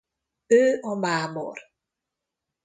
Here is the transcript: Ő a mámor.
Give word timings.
Ő 0.47 0.77
a 0.81 0.95
mámor. 0.95 1.59